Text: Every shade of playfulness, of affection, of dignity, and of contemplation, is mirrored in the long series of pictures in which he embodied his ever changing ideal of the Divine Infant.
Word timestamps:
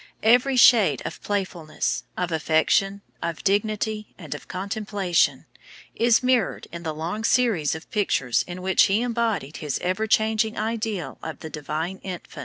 Every 0.23 0.55
shade 0.57 1.03
of 1.05 1.21
playfulness, 1.21 2.05
of 2.17 2.31
affection, 2.31 3.03
of 3.21 3.43
dignity, 3.43 4.15
and 4.17 4.33
of 4.33 4.47
contemplation, 4.47 5.45
is 5.93 6.23
mirrored 6.23 6.67
in 6.71 6.81
the 6.81 6.91
long 6.95 7.23
series 7.23 7.75
of 7.75 7.87
pictures 7.91 8.43
in 8.47 8.63
which 8.63 8.85
he 8.85 9.03
embodied 9.03 9.57
his 9.57 9.77
ever 9.83 10.07
changing 10.07 10.57
ideal 10.57 11.19
of 11.21 11.41
the 11.41 11.51
Divine 11.51 11.99
Infant. 11.99 12.39